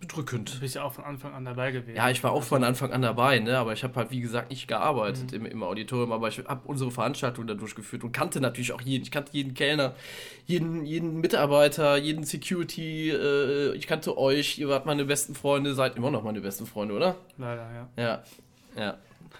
[0.02, 0.56] bedrückend.
[0.56, 1.96] Du bist ja auch von Anfang an dabei gewesen.
[1.96, 3.56] Ja, ich war auch von Anfang an dabei, ne?
[3.56, 5.46] aber ich habe halt, wie gesagt, nicht gearbeitet mhm.
[5.46, 9.04] im, im Auditorium, aber ich habe unsere Veranstaltung da durchgeführt und kannte natürlich auch jeden.
[9.04, 9.94] Ich kannte jeden Kellner,
[10.44, 15.96] jeden, jeden Mitarbeiter, jeden Security, äh, ich kannte euch, ihr wart meine besten Freunde, seid
[15.96, 17.16] immer noch meine besten Freunde, oder?
[17.38, 17.88] Leider, ja.
[17.96, 18.22] Ja,
[18.76, 18.98] ja.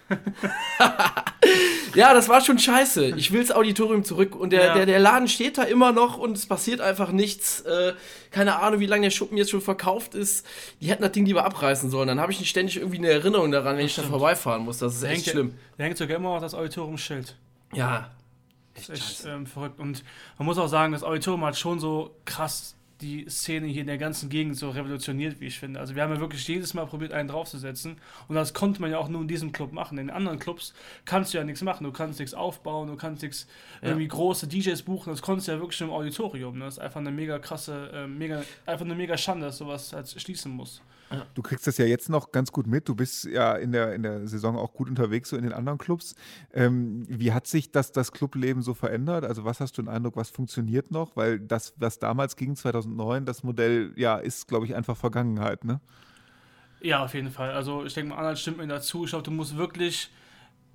[1.95, 3.13] ja, das war schon scheiße.
[3.17, 4.73] Ich will ins Auditorium zurück und der, ja.
[4.75, 7.61] der, der Laden steht da immer noch und es passiert einfach nichts.
[7.61, 7.93] Äh,
[8.31, 10.45] keine Ahnung, wie lange der Schuppen jetzt schon verkauft ist.
[10.81, 12.07] Die hätten das Ding lieber abreißen sollen.
[12.07, 14.07] Dann habe ich nicht ständig irgendwie eine Erinnerung daran, wenn das ich stimmt.
[14.07, 14.79] da vorbeifahren muss.
[14.79, 15.55] Das ist da echt schlimm.
[15.77, 17.35] Da hängt sogar immer noch das Auditorium-Schild.
[17.73, 18.11] Ja.
[18.75, 19.79] Das ist echt ähm, verrückt.
[19.79, 20.03] Und
[20.37, 23.97] man muss auch sagen, das Auditorium hat schon so krass die Szene hier in der
[23.97, 25.79] ganzen Gegend so revolutioniert, wie ich finde.
[25.79, 27.97] Also wir haben ja wirklich jedes Mal probiert, einen draufzusetzen.
[28.27, 29.97] Und das konnte man ja auch nur in diesem Club machen.
[29.97, 30.73] In anderen Clubs
[31.05, 31.83] kannst du ja nichts machen.
[31.83, 33.47] Du kannst nichts aufbauen, du kannst nichts
[33.81, 33.89] ja.
[33.89, 35.11] irgendwie große DJs buchen.
[35.11, 36.59] Das konntest du ja wirklich schon im Auditorium.
[36.59, 40.09] Das ist einfach eine mega krasse, äh, mega, einfach eine mega Schande, dass sowas halt
[40.09, 40.81] schließen muss.
[41.33, 42.87] Du kriegst das ja jetzt noch ganz gut mit.
[42.87, 45.77] Du bist ja in der, in der Saison auch gut unterwegs, so in den anderen
[45.77, 46.15] Clubs.
[46.53, 49.25] Ähm, wie hat sich das, das Clubleben so verändert?
[49.25, 51.15] Also, was hast du den Eindruck, was funktioniert noch?
[51.15, 55.79] Weil das, was damals ging, 2009, das Modell, ja, ist, glaube ich, einfach Vergangenheit, ne?
[56.81, 57.51] Ja, auf jeden Fall.
[57.51, 59.05] Also, ich denke mal, Arnold stimmt mir dazu.
[59.05, 60.11] Ich glaube, du musst wirklich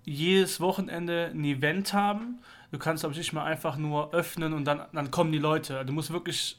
[0.04, 2.38] jedes Wochenende ein Event haben.
[2.70, 5.84] Du kannst, glaube ich, nicht mal einfach nur öffnen und dann, dann kommen die Leute.
[5.84, 6.58] Du musst wirklich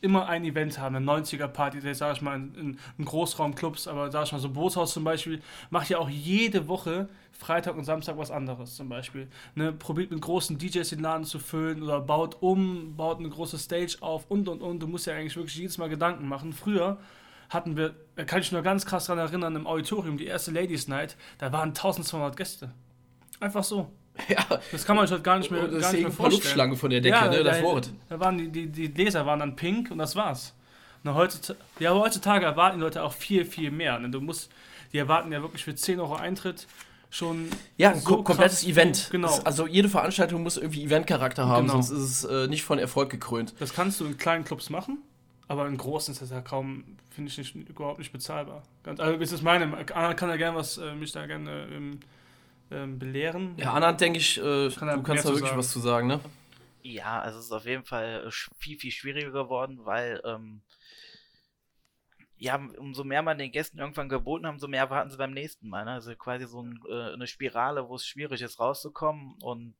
[0.00, 4.32] immer ein Event haben, eine 90er-Party, sag ich mal, in, in, Großraumclubs, aber sag ich
[4.32, 8.76] mal, so Bootshaus zum Beispiel, macht ja auch jede Woche Freitag und Samstag was anderes
[8.76, 9.28] zum Beispiel.
[9.54, 13.58] Ne, probiert mit großen DJs den Laden zu füllen oder baut um, baut eine große
[13.58, 14.80] Stage auf und und und.
[14.80, 16.52] Du musst ja eigentlich wirklich jedes Mal Gedanken machen.
[16.52, 16.98] Früher
[17.50, 17.94] hatten wir,
[18.26, 21.70] kann ich nur ganz krass daran erinnern, im Auditorium, die erste Ladies Night, da waren
[21.70, 22.72] 1200 Gäste.
[23.40, 23.92] Einfach so.
[24.28, 24.60] Ja.
[24.72, 26.30] Das kann man sich halt gar nicht mehr, gar nicht mehr vorstellen.
[26.30, 27.90] Luftschlange von der Decke, ja, ne, das Wort.
[28.08, 30.54] Da waren die, die, die Gläser waren dann pink und das war's.
[31.02, 33.98] Na, heutzutage, ja, heutzutage erwarten die Leute auch viel, viel mehr.
[33.98, 34.10] Ne?
[34.10, 34.50] Du musst,
[34.92, 36.66] die erwarten ja wirklich für 10 Euro Eintritt
[37.10, 37.48] schon.
[37.76, 39.08] Ja, ein so komplettes krass, Event.
[39.10, 39.28] Genau.
[39.28, 41.80] Das, also jede Veranstaltung muss irgendwie Eventcharakter haben, genau.
[41.80, 43.54] sonst ist es äh, nicht von Erfolg gekrönt.
[43.58, 44.98] Das kannst du in kleinen Clubs machen,
[45.48, 48.62] aber in großen ist das ja kaum, finde ich, nicht, überhaupt nicht bezahlbar.
[48.84, 49.72] Also, das ist meine.
[49.94, 51.68] Anna kann ja gerne was, äh, mich da gerne.
[51.72, 52.00] Ähm,
[52.70, 53.54] ähm, belehren.
[53.56, 55.58] Ja, Anand, denke ich, äh, Kann du kannst da wirklich sagen.
[55.58, 56.20] was zu sagen, ne?
[56.82, 60.62] Ja, also es ist auf jeden Fall äh, viel, viel schwieriger geworden, weil ähm,
[62.38, 65.68] ja, umso mehr man den Gästen irgendwann geboten haben, umso mehr warten sie beim nächsten
[65.68, 65.84] Mal.
[65.84, 65.92] Ne?
[65.92, 69.36] Also quasi so ein, äh, eine Spirale, wo es schwierig ist, rauszukommen.
[69.40, 69.74] Und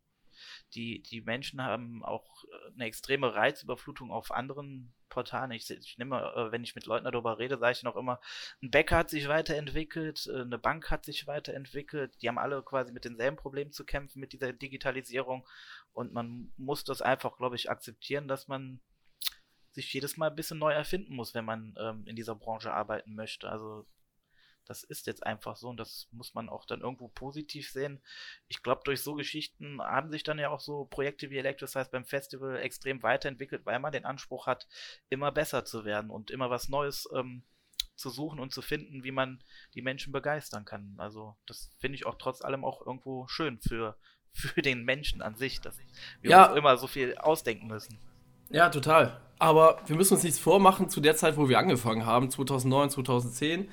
[0.74, 5.50] die, die Menschen haben auch äh, eine extreme Reizüberflutung auf anderen Portalen.
[5.52, 8.20] Ich, ich nehme, äh, wenn ich mit Leuten darüber rede, sage ich noch immer,
[8.62, 12.16] ein Bäcker hat sich weiterentwickelt, äh, eine Bank hat sich weiterentwickelt.
[12.20, 15.46] Die haben alle quasi mit denselben Problemen zu kämpfen mit dieser Digitalisierung.
[15.92, 18.80] Und man muss das einfach, glaube ich, akzeptieren, dass man
[19.72, 23.14] sich jedes Mal ein bisschen neu erfinden muss, wenn man ähm, in dieser Branche arbeiten
[23.14, 23.48] möchte.
[23.48, 23.86] Also
[24.66, 28.00] das ist jetzt einfach so und das muss man auch dann irgendwo positiv sehen.
[28.48, 32.04] Ich glaube, durch so Geschichten haben sich dann ja auch so Projekte wie Electricize beim
[32.04, 34.66] Festival extrem weiterentwickelt, weil man den Anspruch hat,
[35.08, 37.42] immer besser zu werden und immer was Neues ähm,
[37.94, 39.42] zu suchen und zu finden, wie man
[39.74, 40.94] die Menschen begeistern kann.
[40.98, 43.96] Also das finde ich auch trotz allem auch irgendwo schön für,
[44.32, 45.78] für den Menschen an sich, dass
[46.20, 46.46] wir ja.
[46.48, 47.98] uns immer so viel ausdenken müssen.
[48.50, 49.20] Ja, total.
[49.38, 53.68] Aber wir müssen uns nichts vormachen zu der Zeit, wo wir angefangen haben, 2009, 2010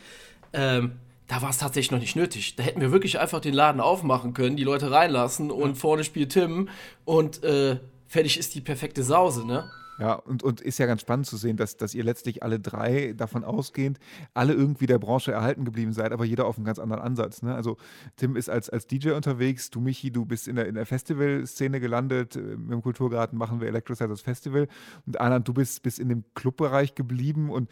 [0.53, 0.93] ähm,
[1.27, 2.55] da war es tatsächlich noch nicht nötig.
[2.55, 5.75] Da hätten wir wirklich einfach den Laden aufmachen können, die Leute reinlassen und ja.
[5.75, 6.69] vorne spielt Tim
[7.05, 9.69] und äh, fertig ist die perfekte Sause, ne?
[9.99, 13.13] Ja, und, und ist ja ganz spannend zu sehen, dass, dass ihr letztlich alle drei
[13.15, 13.99] davon ausgehend
[14.33, 17.43] alle irgendwie der Branche erhalten geblieben seid, aber jeder auf einem ganz anderen Ansatz.
[17.43, 17.53] Ne?
[17.53, 17.77] Also
[18.15, 21.79] Tim ist als, als DJ unterwegs, du Michi, du bist in der, in der Festivalszene
[21.79, 24.67] gelandet, im Kulturgarten machen wir Electrosize als Festival
[25.05, 27.69] und Anand, du bist, bist in dem Clubbereich geblieben und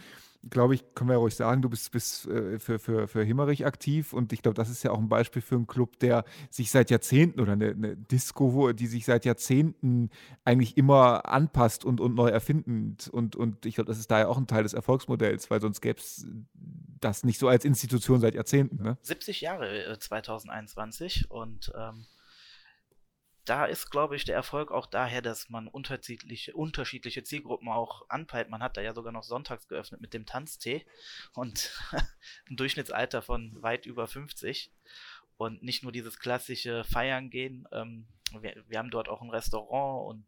[0.50, 3.66] glaube ich, können wir ja ruhig sagen, du bist, bist äh, für, für, für Himmerich
[3.66, 6.72] aktiv und ich glaube, das ist ja auch ein Beispiel für einen Club, der sich
[6.72, 10.10] seit Jahrzehnten oder eine, eine Disco, die sich seit Jahrzehnten
[10.44, 14.28] eigentlich immer anpasst und, und neu erfindend und, und ich glaube, das ist da ja
[14.28, 16.26] auch ein Teil des Erfolgsmodells, weil sonst gäbe es
[17.00, 18.82] das nicht so als Institution seit Jahrzehnten.
[18.82, 18.98] Ne?
[19.02, 22.06] 70 Jahre äh, 2021 und ähm,
[23.52, 28.48] da ist, glaube ich, der Erfolg auch daher, dass man unterschiedliche, unterschiedliche Zielgruppen auch anpeilt.
[28.48, 30.86] Man hat da ja sogar noch sonntags geöffnet mit dem Tanztee
[31.34, 31.78] und
[32.50, 34.72] ein Durchschnittsalter von weit über 50.
[35.36, 37.68] Und nicht nur dieses klassische Feiern gehen.
[37.74, 38.08] Ähm,
[38.40, 40.26] wir, wir, haben dort auch ein Restaurant und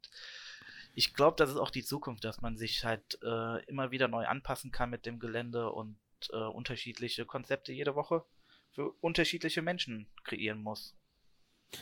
[0.94, 4.26] ich glaube, das ist auch die Zukunft, dass man sich halt äh, immer wieder neu
[4.26, 5.98] anpassen kann mit dem Gelände und
[6.34, 8.26] äh, unterschiedliche Konzepte jede Woche
[8.72, 10.94] für unterschiedliche Menschen kreieren muss.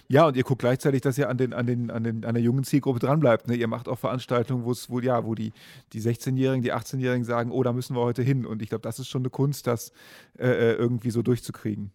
[0.07, 2.43] Ja, und ihr guckt gleichzeitig, dass ihr an, den, an, den, an, den, an der
[2.43, 3.47] jungen Zielgruppe dranbleibt.
[3.47, 3.55] Ne?
[3.55, 5.53] Ihr macht auch Veranstaltungen, wo es wohl, ja, wo die,
[5.93, 8.45] die 16-Jährigen, die 18-Jährigen sagen, oh, da müssen wir heute hin.
[8.45, 9.91] Und ich glaube, das ist schon eine Kunst, das
[10.37, 11.91] äh, äh irgendwie so durchzukriegen.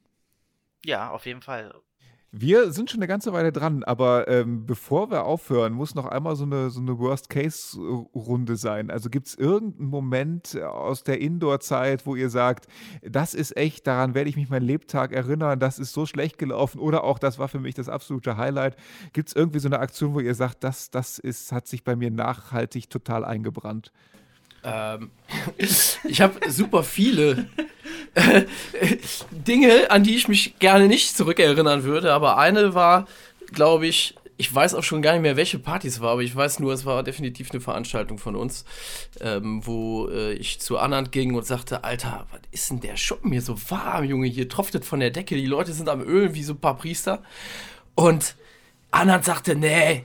[0.85, 1.75] Ja, auf jeden Fall.
[2.38, 6.37] Wir sind schon eine ganze Weile dran, aber ähm, bevor wir aufhören, muss noch einmal
[6.37, 8.90] so eine, so eine Worst-Case-Runde sein.
[8.90, 12.66] Also gibt es irgendeinen Moment aus der Indoor-Zeit, wo ihr sagt,
[13.01, 16.79] das ist echt, daran werde ich mich mein Lebtag erinnern, das ist so schlecht gelaufen
[16.79, 18.77] oder auch, das war für mich das absolute Highlight.
[19.14, 21.96] Gibt es irgendwie so eine Aktion, wo ihr sagt, das, das ist, hat sich bei
[21.96, 23.92] mir nachhaltig total eingebrannt?
[24.67, 25.11] Ähm,
[25.57, 27.49] ich habe super viele
[28.15, 28.43] äh,
[29.31, 33.07] Dinge, an die ich mich gerne nicht zurückerinnern würde, aber eine war,
[33.53, 36.35] glaube ich, ich weiß auch schon gar nicht mehr, welche Party es war, aber ich
[36.35, 38.65] weiß nur, es war definitiv eine Veranstaltung von uns,
[39.21, 43.33] ähm, wo äh, ich zu Anand ging und sagte, Alter, was ist denn der Schuppen
[43.33, 46.43] hier so warm, Junge, hier tropft von der Decke, die Leute sind am Ölen wie
[46.43, 47.23] so ein paar Priester.
[47.95, 48.37] Und
[48.91, 50.05] Anand sagte, nee,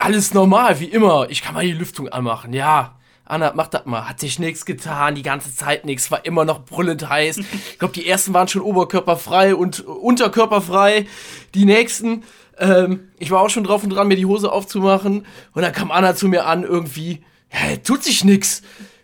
[0.00, 2.97] alles normal, wie immer, ich kann mal die Lüftung anmachen, ja,
[3.28, 4.08] Anna, mach das mal.
[4.08, 7.38] Hat sich nichts getan, die ganze Zeit nichts, war immer noch brüllend heiß.
[7.38, 11.06] Ich glaube, die ersten waren schon oberkörperfrei und unterkörperfrei.
[11.54, 12.24] Die nächsten,
[12.58, 15.26] ähm, ich war auch schon drauf und dran, mir die Hose aufzumachen.
[15.52, 18.62] Und dann kam Anna zu mir an, irgendwie, ja, tut sich nix.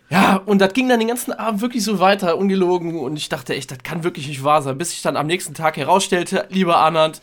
[0.09, 2.99] Ja, und das ging dann den ganzen Abend wirklich so weiter, ungelogen.
[2.99, 4.77] Und ich dachte echt, das kann wirklich nicht wahr sein.
[4.77, 7.21] Bis ich dann am nächsten Tag herausstellte, lieber Anand,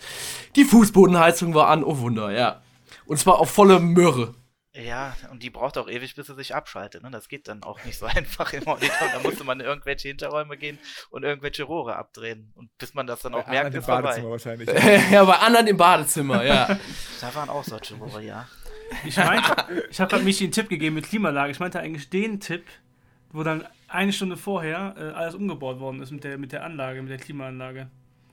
[0.56, 2.60] die Fußbodenheizung war an, oh Wunder, ja.
[3.06, 4.34] Und zwar auf volle Möhre.
[4.74, 7.02] Ja, und die braucht auch ewig, bis sie sich abschaltet.
[7.02, 7.10] Ne?
[7.10, 9.08] Das geht dann auch nicht so einfach im Monitor.
[9.12, 10.78] Da musste man in irgendwelche Hinterräume gehen
[11.10, 12.52] und irgendwelche Rohre abdrehen.
[12.54, 14.02] Und bis man das dann auch bei merkt, ist vorbei.
[14.02, 14.68] Badezimmer wahrscheinlich.
[15.10, 16.78] ja, bei anderen im Badezimmer, ja.
[17.20, 18.48] da waren auch solche Rohre, ja.
[19.04, 21.50] Ich meinte, ich habe gerade Michi einen Tipp gegeben mit Klimaanlage.
[21.50, 22.64] Ich meinte eigentlich den Tipp,
[23.30, 27.02] wo dann eine Stunde vorher äh, alles umgebaut worden ist mit der, mit der Anlage,
[27.02, 27.90] mit der Klimaanlage.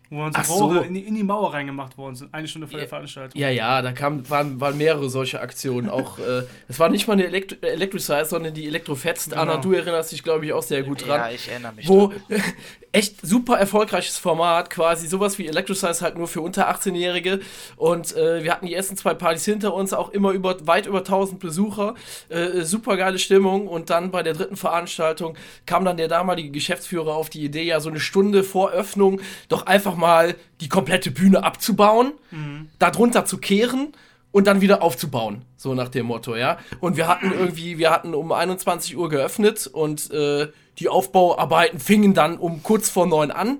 [0.10, 0.80] Wo unsere so.
[0.80, 3.40] In die, in die, Mauer reingemacht worden sind, eine Stunde vor ja, der Veranstaltung.
[3.40, 5.90] Ja, ja, da kam, waren, waren mehrere solche Aktionen.
[5.90, 9.30] Auch, äh, es war nicht mal eine Elektro Electrosize, sondern die Elektrofetzt.
[9.30, 9.42] Genau.
[9.42, 11.20] Anna, du erinnerst dich, glaube ich, auch sehr gut dran.
[11.20, 11.88] Ja, ich erinnere mich.
[11.88, 12.12] Wo
[12.92, 17.40] echt super erfolgreiches Format, quasi sowas wie Electrosize halt nur für unter 18-Jährige.
[17.76, 21.00] Und äh, wir hatten die ersten zwei Partys hinter uns, auch immer über weit über
[21.00, 21.94] 1000 Besucher.
[22.30, 23.68] Äh, super geile Stimmung.
[23.68, 27.80] Und dann bei der dritten Veranstaltung kam dann der damalige Geschäftsführer auf die Idee, ja,
[27.80, 32.70] so eine Stunde vor Öffnung doch einfach mal die komplette Bühne abzubauen, mhm.
[32.80, 33.94] darunter zu kehren
[34.32, 35.44] und dann wieder aufzubauen.
[35.58, 36.58] So nach dem Motto, ja.
[36.80, 42.14] Und wir hatten irgendwie, wir hatten um 21 Uhr geöffnet und äh, die Aufbauarbeiten fingen
[42.14, 43.58] dann um kurz vor neun an.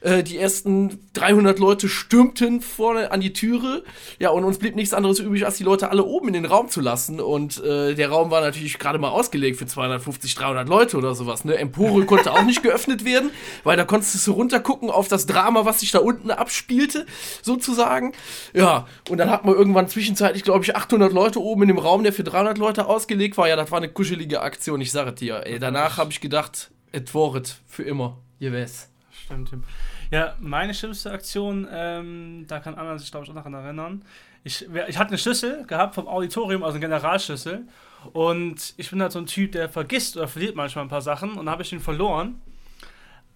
[0.00, 3.82] Äh, die ersten 300 Leute stürmten vorne an die Türe.
[4.18, 6.68] Ja, und uns blieb nichts anderes übrig, als die Leute alle oben in den Raum
[6.68, 7.20] zu lassen.
[7.20, 11.44] Und äh, der Raum war natürlich gerade mal ausgelegt für 250, 300 Leute oder sowas.
[11.44, 11.56] Ne?
[11.56, 13.30] Empore konnte auch nicht geöffnet werden,
[13.64, 17.06] weil da konntest du runtergucken auf das Drama, was sich da unten abspielte,
[17.42, 18.12] sozusagen.
[18.54, 22.04] Ja, und dann hat man irgendwann zwischenzeitlich, glaube ich, 800 Leute oben in dem Raum,
[22.04, 23.48] der für 300 Leute ausgelegt war.
[23.48, 25.42] Ja, das war eine kuschelige Aktion, ich sage dir.
[25.44, 28.18] Ey, danach habe ich gedacht, et voret für immer.
[28.38, 28.88] Ihr weiß.
[29.24, 29.64] Stimmt, Tim.
[30.10, 34.02] Ja, meine schlimmste Aktion, ähm, da kann Anna sich, glaube ich, auch daran erinnern.
[34.44, 37.64] Ich, ich hatte eine Schlüssel gehabt vom Auditorium, also einen Generalschlüssel.
[38.12, 41.30] Und ich bin halt so ein Typ, der vergisst oder verliert manchmal ein paar Sachen.
[41.30, 42.40] Und dann habe ich ihn verloren.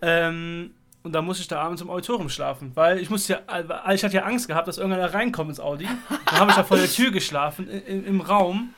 [0.01, 0.71] Ähm,
[1.03, 4.15] und dann musste ich da abends im Auditorium schlafen, weil ich musste ja, ich hatte
[4.15, 5.89] ja Angst gehabt, dass irgendeiner reinkommt ins Audi.
[6.27, 8.73] Dann habe ich da vor der Tür geschlafen, in, im Raum.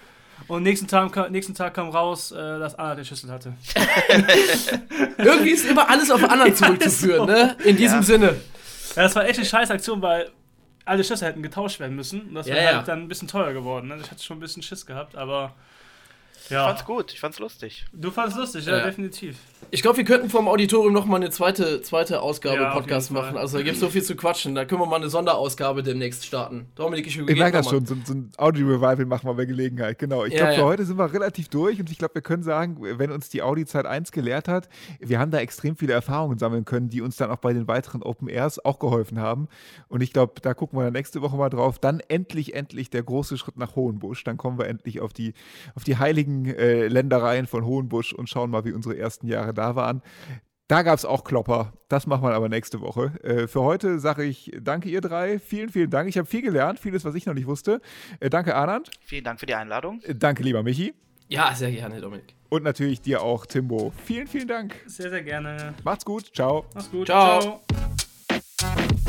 [0.46, 3.54] Und nächsten Tag, nächsten Tag kam raus, äh, dass Anna den Schlüssel hatte.
[5.18, 7.56] Irgendwie ist immer alles auf anderen zurückzuführen, ne?
[7.64, 8.02] In diesem ja.
[8.02, 8.26] Sinne.
[8.96, 10.30] Ja, das war echt eine scheiß Aktion, weil
[10.84, 12.28] alle Schlüssel hätten getauscht werden müssen.
[12.28, 12.76] Und das ja, wäre ja.
[12.76, 13.88] halt dann ein bisschen teuer geworden.
[13.88, 13.98] Ne?
[14.00, 15.54] Ich hatte schon ein bisschen Schiss gehabt, aber
[16.50, 16.62] Ja.
[16.62, 17.84] Ich fand's gut, ich fand's lustig.
[17.92, 18.84] Du fand's lustig, ja, ja.
[18.84, 19.38] definitiv.
[19.70, 23.36] Ich glaube, wir könnten vom Auditorium noch mal eine zweite, zweite Ausgabe ja, Podcast machen.
[23.36, 24.54] Also da gibt es so viel zu quatschen.
[24.54, 26.68] Da können wir mal eine Sonderausgabe demnächst starten.
[26.74, 29.98] Dominik, ich Ich merke das schon, so, so ein Audio-Revival machen wir bei Gelegenheit.
[29.98, 30.24] Genau.
[30.24, 33.10] Ich glaube, für heute sind wir relativ durch und ich glaube, wir können sagen, wenn
[33.10, 34.68] uns die Audi-Zeit 1 gelehrt hat,
[35.00, 38.02] wir haben da extrem viele Erfahrungen sammeln können, die uns dann auch bei den weiteren
[38.02, 39.48] Open Airs auch geholfen haben.
[39.88, 41.78] Und ich glaube, da gucken wir dann nächste Woche mal drauf.
[41.78, 44.24] Dann endlich, endlich der große Schritt nach Hohenbusch.
[44.24, 45.34] Dann kommen wir endlich auf die,
[45.74, 49.76] auf die heiligen äh, Ländereien von Hohenbusch und schauen mal, wie unsere ersten Jahre da
[49.76, 50.02] waren.
[50.68, 51.74] Da gab es auch Klopper.
[51.88, 53.12] Das machen wir aber nächste Woche.
[53.22, 55.38] Äh, für heute sage ich danke ihr drei.
[55.38, 56.08] Vielen, vielen Dank.
[56.08, 57.80] Ich habe viel gelernt, vieles, was ich noch nicht wusste.
[58.20, 58.90] Äh, danke, Arnand.
[59.00, 60.00] Vielen Dank für die Einladung.
[60.02, 60.94] Äh, danke, lieber Michi.
[61.28, 62.34] Ja, sehr gerne, Dominik.
[62.48, 63.92] Und natürlich dir auch, Timbo.
[64.04, 64.74] Vielen, vielen Dank.
[64.86, 65.74] Sehr, sehr gerne.
[65.84, 66.30] Macht's gut.
[66.34, 66.64] Ciao.
[66.74, 67.06] Macht's gut.
[67.06, 67.60] Ciao.
[68.58, 69.03] Ciao.